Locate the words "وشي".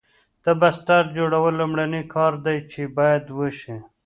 3.37-3.75